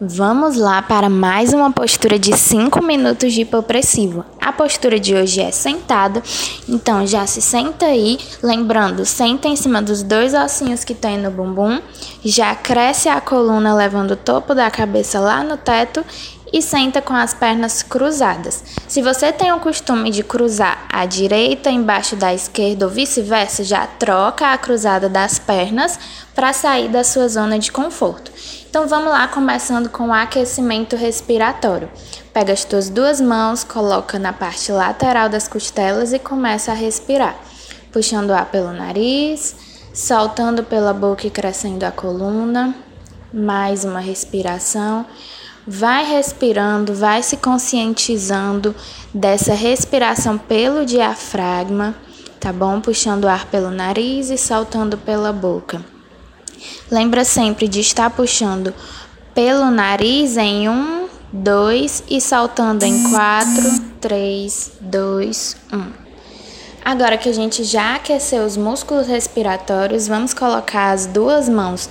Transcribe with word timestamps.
Vamos 0.00 0.56
lá 0.56 0.82
para 0.82 1.08
mais 1.08 1.52
uma 1.52 1.70
postura 1.70 2.18
de 2.18 2.36
5 2.36 2.82
minutos 2.82 3.32
de 3.32 3.42
hipopressivo. 3.42 4.24
A 4.40 4.52
postura 4.52 4.98
de 4.98 5.14
hoje 5.14 5.40
é 5.40 5.52
sentada, 5.52 6.20
então 6.68 7.06
já 7.06 7.24
se 7.28 7.40
senta 7.40 7.86
aí, 7.86 8.18
lembrando, 8.42 9.04
senta 9.04 9.46
em 9.46 9.54
cima 9.54 9.80
dos 9.80 10.02
dois 10.02 10.34
ossinhos 10.34 10.82
que 10.82 10.94
tem 10.94 11.16
no 11.16 11.30
bumbum, 11.30 11.80
já 12.24 12.56
cresce 12.56 13.08
a 13.08 13.20
coluna 13.20 13.72
levando 13.72 14.10
o 14.10 14.16
topo 14.16 14.52
da 14.52 14.68
cabeça 14.68 15.20
lá 15.20 15.44
no 15.44 15.56
teto 15.56 16.04
e 16.52 16.62
senta 16.62 17.02
com 17.02 17.14
as 17.14 17.34
pernas 17.34 17.82
cruzadas. 17.82 18.62
Se 18.86 19.02
você 19.02 19.32
tem 19.32 19.52
o 19.52 19.60
costume 19.60 20.10
de 20.10 20.22
cruzar 20.22 20.86
a 20.88 21.04
direita 21.06 21.70
embaixo 21.70 22.16
da 22.16 22.32
esquerda 22.32 22.86
ou 22.86 22.90
vice-versa, 22.90 23.64
já 23.64 23.86
troca 23.86 24.52
a 24.52 24.58
cruzada 24.58 25.08
das 25.08 25.38
pernas 25.38 25.98
para 26.34 26.52
sair 26.52 26.88
da 26.88 27.02
sua 27.02 27.28
zona 27.28 27.58
de 27.58 27.72
conforto. 27.72 28.30
Então 28.68 28.88
vamos 28.88 29.10
lá, 29.10 29.28
começando 29.28 29.88
com 29.88 30.08
o 30.08 30.12
aquecimento 30.12 30.96
respiratório. 30.96 31.88
Pega 32.32 32.52
as 32.52 32.64
tuas 32.64 32.88
duas 32.88 33.20
mãos, 33.20 33.62
coloca 33.62 34.18
na 34.18 34.32
parte 34.32 34.72
lateral 34.72 35.28
das 35.28 35.46
costelas 35.46 36.12
e 36.12 36.18
começa 36.18 36.72
a 36.72 36.74
respirar, 36.74 37.36
puxando 37.92 38.30
o 38.30 38.34
ar 38.34 38.46
pelo 38.46 38.72
nariz, 38.72 39.54
soltando 39.94 40.64
pela 40.64 40.92
boca 40.92 41.26
e 41.26 41.30
crescendo 41.30 41.84
a 41.84 41.92
coluna. 41.92 42.74
Mais 43.32 43.84
uma 43.84 44.00
respiração. 44.00 45.06
Vai 45.66 46.04
respirando, 46.04 46.94
vai 46.94 47.22
se 47.22 47.38
conscientizando 47.38 48.74
dessa 49.12 49.54
respiração 49.54 50.36
pelo 50.36 50.84
diafragma, 50.84 51.94
tá 52.38 52.52
bom? 52.52 52.80
Puxando 52.80 53.24
o 53.24 53.28
ar 53.28 53.46
pelo 53.46 53.70
nariz 53.70 54.28
e 54.28 54.36
soltando 54.36 54.98
pela 54.98 55.32
boca. 55.32 55.82
Lembra 56.90 57.24
sempre 57.24 57.66
de 57.66 57.80
estar 57.80 58.10
puxando 58.10 58.74
pelo 59.34 59.70
nariz 59.70 60.36
em 60.36 60.68
um, 60.68 61.08
dois 61.32 62.04
e 62.08 62.20
soltando 62.20 62.84
em 62.84 63.10
quatro, 63.10 63.80
três, 64.00 64.72
dois, 64.80 65.56
um. 65.72 66.04
Agora 66.84 67.16
que 67.16 67.30
a 67.30 67.32
gente 67.32 67.64
já 67.64 67.94
aqueceu 67.94 68.44
os 68.44 68.58
músculos 68.58 69.06
respiratórios, 69.06 70.06
vamos 70.06 70.34
colocar 70.34 70.92
as 70.92 71.06
duas 71.06 71.48
mãos 71.48 71.88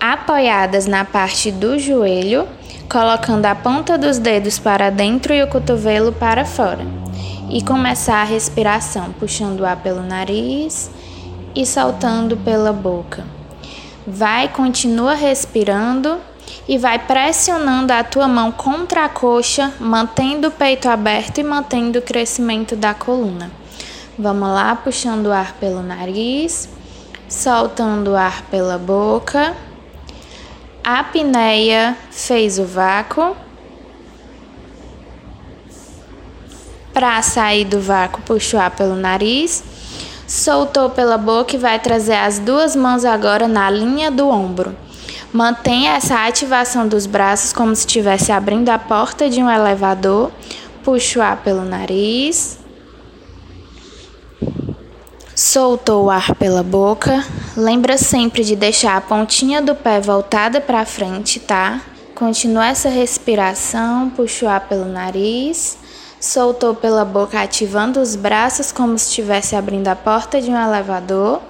apoiadas 0.00 0.86
na 0.86 1.04
parte 1.04 1.50
do 1.50 1.78
joelho 1.78 2.46
colocando 2.88 3.46
a 3.46 3.54
ponta 3.54 3.96
dos 3.98 4.18
dedos 4.18 4.58
para 4.58 4.90
dentro 4.90 5.32
e 5.32 5.42
o 5.42 5.48
cotovelo 5.48 6.12
para 6.12 6.44
fora. 6.44 6.86
E 7.50 7.62
começar 7.62 8.22
a 8.22 8.24
respiração, 8.24 9.12
puxando 9.18 9.60
o 9.60 9.66
ar 9.66 9.76
pelo 9.76 10.02
nariz 10.02 10.90
e 11.54 11.66
soltando 11.66 12.36
pela 12.36 12.72
boca. 12.72 13.24
Vai, 14.06 14.48
continua 14.48 15.14
respirando 15.14 16.18
e 16.68 16.78
vai 16.78 16.98
pressionando 16.98 17.92
a 17.92 18.04
tua 18.04 18.28
mão 18.28 18.50
contra 18.52 19.04
a 19.04 19.08
coxa, 19.08 19.72
mantendo 19.78 20.48
o 20.48 20.50
peito 20.50 20.88
aberto 20.88 21.38
e 21.38 21.42
mantendo 21.42 21.98
o 21.98 22.02
crescimento 22.02 22.76
da 22.76 22.94
coluna. 22.94 23.50
Vamos 24.18 24.48
lá, 24.48 24.76
puxando 24.76 25.26
o 25.26 25.32
ar 25.32 25.54
pelo 25.54 25.82
nariz, 25.82 26.68
soltando 27.28 28.12
o 28.12 28.16
ar 28.16 28.42
pela 28.50 28.78
boca 28.78 29.54
a 30.84 31.00
apneia 31.00 31.96
fez 32.10 32.58
o 32.58 32.64
vácuo. 32.64 33.34
Para 36.92 37.20
sair 37.22 37.64
do 37.64 37.80
vácuo, 37.80 38.20
puxou 38.22 38.60
ar 38.60 38.70
pelo 38.70 38.94
nariz. 38.94 39.64
Soltou 40.28 40.90
pela 40.90 41.16
boca 41.16 41.56
e 41.56 41.58
vai 41.58 41.78
trazer 41.78 42.14
as 42.14 42.38
duas 42.38 42.76
mãos 42.76 43.04
agora 43.04 43.48
na 43.48 43.68
linha 43.70 44.10
do 44.10 44.28
ombro. 44.28 44.76
Mantenha 45.32 45.94
essa 45.94 46.26
ativação 46.26 46.86
dos 46.86 47.06
braços 47.06 47.52
como 47.52 47.74
se 47.74 47.80
estivesse 47.80 48.30
abrindo 48.30 48.68
a 48.68 48.78
porta 48.78 49.28
de 49.28 49.42
um 49.42 49.50
elevador. 49.50 50.30
Puxa 50.84 51.18
o 51.18 51.22
ar 51.22 51.38
pelo 51.38 51.64
nariz. 51.64 52.58
Soltou 55.34 56.04
o 56.04 56.10
ar 56.10 56.32
pela 56.36 56.62
boca. 56.62 57.24
Lembra 57.56 57.98
sempre 57.98 58.44
de 58.44 58.54
deixar 58.54 58.96
a 58.96 59.00
pontinha 59.00 59.60
do 59.60 59.74
pé 59.74 60.00
voltada 60.00 60.60
para 60.60 60.86
frente, 60.86 61.40
tá? 61.40 61.80
Continua 62.14 62.68
essa 62.68 62.88
respiração, 62.88 64.10
puxa 64.10 64.46
o 64.46 64.48
ar 64.48 64.60
pelo 64.68 64.84
nariz. 64.84 65.76
Soltou 66.20 66.72
pela 66.72 67.04
boca, 67.04 67.40
ativando 67.40 68.00
os 68.00 68.14
braços 68.14 68.70
como 68.70 68.96
se 68.96 69.08
estivesse 69.08 69.56
abrindo 69.56 69.88
a 69.88 69.96
porta 69.96 70.40
de 70.40 70.50
um 70.50 70.56
elevador. 70.56 71.42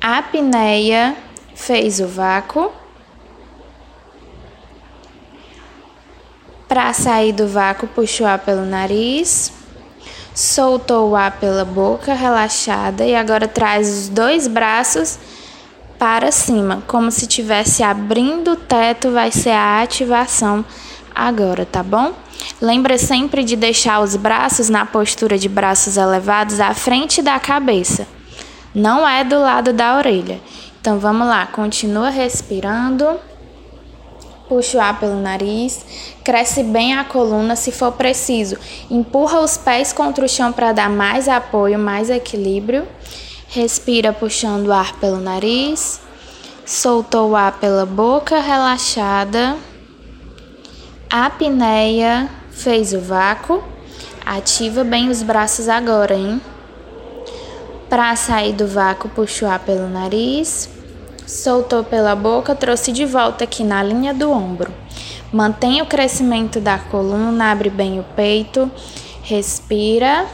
A 0.00 0.18
apneia 0.18 1.16
fez 1.52 1.98
o 1.98 2.06
vácuo. 2.06 2.70
Para 6.68 6.92
sair 6.92 7.32
do 7.32 7.48
vácuo, 7.48 7.88
puxa 7.88 8.22
o 8.22 8.26
ar 8.28 8.38
pelo 8.38 8.64
nariz 8.64 9.59
soltou 10.34 11.10
o 11.10 11.16
ar 11.16 11.32
pela 11.32 11.64
boca, 11.64 12.14
relaxada, 12.14 13.04
e 13.04 13.14
agora 13.14 13.48
traz 13.48 13.88
os 13.88 14.08
dois 14.08 14.46
braços 14.46 15.18
para 15.98 16.32
cima, 16.32 16.82
como 16.86 17.10
se 17.10 17.22
estivesse 17.22 17.82
abrindo 17.82 18.52
o 18.52 18.56
teto, 18.56 19.10
vai 19.10 19.30
ser 19.30 19.50
a 19.50 19.82
ativação 19.82 20.64
agora, 21.14 21.66
tá 21.66 21.82
bom? 21.82 22.12
Lembra 22.60 22.96
sempre 22.96 23.44
de 23.44 23.54
deixar 23.54 24.00
os 24.00 24.16
braços 24.16 24.70
na 24.70 24.86
postura 24.86 25.36
de 25.36 25.48
braços 25.48 25.98
elevados 25.98 26.58
à 26.58 26.72
frente 26.72 27.20
da 27.20 27.38
cabeça, 27.38 28.06
não 28.74 29.06
é 29.06 29.22
do 29.22 29.38
lado 29.38 29.72
da 29.72 29.96
orelha. 29.96 30.40
Então 30.80 30.98
vamos 30.98 31.26
lá, 31.26 31.46
continua 31.46 32.08
respirando. 32.08 33.06
Puxa 34.50 34.78
o 34.78 34.80
ar 34.80 34.98
pelo 34.98 35.20
nariz, 35.20 35.86
cresce 36.24 36.64
bem 36.64 36.98
a 36.98 37.04
coluna 37.04 37.54
se 37.54 37.70
for 37.70 37.92
preciso. 37.92 38.58
Empurra 38.90 39.38
os 39.38 39.56
pés 39.56 39.92
contra 39.92 40.24
o 40.24 40.28
chão 40.28 40.52
para 40.52 40.72
dar 40.72 40.90
mais 40.90 41.28
apoio, 41.28 41.78
mais 41.78 42.10
equilíbrio. 42.10 42.84
Respira 43.46 44.12
puxando 44.12 44.66
o 44.66 44.72
ar 44.72 44.96
pelo 44.96 45.20
nariz. 45.20 46.00
Soltou 46.66 47.30
o 47.30 47.36
ar 47.36 47.60
pela 47.60 47.86
boca, 47.86 48.40
relaxada. 48.40 49.56
A 51.08 51.26
apneia 51.26 52.28
fez 52.50 52.92
o 52.92 52.98
vácuo. 52.98 53.62
Ativa 54.26 54.82
bem 54.82 55.10
os 55.10 55.22
braços 55.22 55.68
agora, 55.68 56.16
hein? 56.16 56.42
Para 57.88 58.16
sair 58.16 58.52
do 58.52 58.66
vácuo, 58.66 59.08
puxa 59.10 59.46
o 59.46 59.48
ar 59.48 59.60
pelo 59.60 59.88
nariz 59.88 60.79
soltou 61.30 61.84
pela 61.84 62.14
boca, 62.14 62.54
trouxe 62.54 62.92
de 62.92 63.06
volta 63.06 63.44
aqui 63.44 63.62
na 63.62 63.82
linha 63.82 64.12
do 64.12 64.30
ombro. 64.30 64.72
Mantenha 65.32 65.84
o 65.84 65.86
crescimento 65.86 66.60
da 66.60 66.78
coluna, 66.78 67.52
abre 67.52 67.70
bem 67.70 68.00
o 68.00 68.04
peito, 68.16 68.70
respira. 69.22 70.26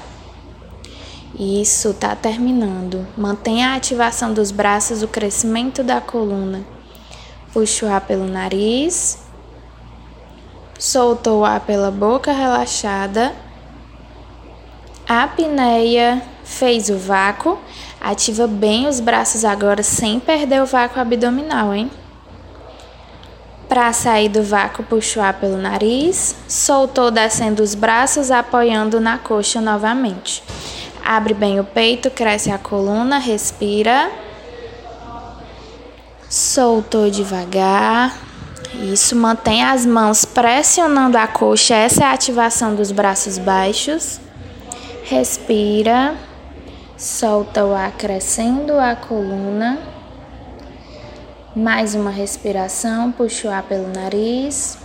Isso, 1.38 1.92
tá 1.92 2.16
terminando. 2.16 3.06
Mantenha 3.16 3.70
a 3.70 3.74
ativação 3.74 4.32
dos 4.32 4.50
braços, 4.50 5.02
o 5.02 5.08
crescimento 5.08 5.82
da 5.84 6.00
coluna. 6.00 6.64
Puxa 7.52 7.84
o 7.84 7.90
ar 7.90 8.00
pelo 8.00 8.26
nariz. 8.26 9.18
Soltou 10.78 11.40
o 11.40 11.44
ar 11.44 11.60
pela 11.60 11.90
boca 11.90 12.32
relaxada. 12.32 13.34
A 15.06 15.24
apneia 15.24 16.22
fez 16.42 16.88
o 16.88 16.96
vácuo. 16.96 17.58
Ativa 18.06 18.46
bem 18.46 18.86
os 18.86 19.00
braços 19.00 19.44
agora 19.44 19.82
sem 19.82 20.20
perder 20.20 20.62
o 20.62 20.66
vácuo 20.66 21.00
abdominal, 21.00 21.74
hein? 21.74 21.90
Para 23.68 23.92
sair 23.92 24.28
do 24.28 24.44
vácuo, 24.44 24.84
puxa 24.84 25.18
o 25.18 25.22
ar 25.24 25.34
pelo 25.34 25.56
nariz. 25.56 26.36
Soltou 26.46 27.10
descendo 27.10 27.64
os 27.64 27.74
braços, 27.74 28.30
apoiando 28.30 29.00
na 29.00 29.18
coxa 29.18 29.60
novamente. 29.60 30.40
Abre 31.04 31.34
bem 31.34 31.58
o 31.58 31.64
peito, 31.64 32.08
cresce 32.08 32.48
a 32.48 32.58
coluna, 32.58 33.18
respira. 33.18 34.08
Soltou 36.30 37.10
devagar. 37.10 38.16
Isso, 38.74 39.16
mantém 39.16 39.64
as 39.64 39.84
mãos 39.84 40.24
pressionando 40.24 41.18
a 41.18 41.26
coxa. 41.26 41.74
Essa 41.74 42.04
é 42.04 42.06
a 42.06 42.12
ativação 42.12 42.76
dos 42.76 42.92
braços 42.92 43.36
baixos. 43.36 44.20
Respira. 45.02 46.14
Solta 46.96 47.62
o 47.62 47.74
ar 47.74 47.92
crescendo 47.92 48.80
a 48.80 48.96
coluna. 48.96 49.78
Mais 51.54 51.94
uma 51.94 52.10
respiração, 52.10 53.12
puxa 53.12 53.48
o 53.48 53.50
ar 53.50 53.64
pelo 53.64 53.88
nariz. 53.88 54.78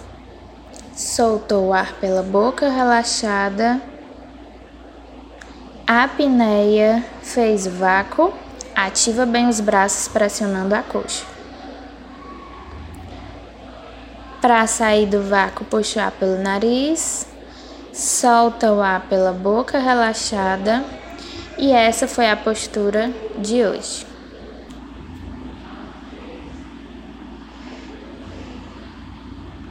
Soltou 0.94 1.68
o 1.68 1.74
ar 1.74 1.94
pela 2.02 2.22
boca 2.22 2.68
relaxada. 2.68 3.82
A 5.88 6.04
apneia 6.04 7.02
fez 7.24 7.66
vácuo. 7.66 8.34
Ativa 8.76 9.26
bem 9.26 9.48
os 9.48 9.62
braços 9.62 10.10
pressionando 10.10 10.76
a 10.76 10.84
coxa. 10.84 11.24
Para 14.42 14.68
sair 14.68 15.06
do 15.06 15.22
vácuo, 15.22 15.64
puxa 15.64 16.02
o 16.02 16.04
ar 16.04 16.12
pelo 16.12 16.44
nariz. 16.44 17.26
Solta 17.94 18.74
o 18.74 18.82
ar 18.82 19.00
pela 19.08 19.32
boca 19.32 19.80
relaxada. 19.80 20.84
E 21.62 21.72
essa 21.72 22.08
foi 22.08 22.28
a 22.28 22.36
postura 22.36 23.12
de 23.38 23.64
hoje. 23.64 24.11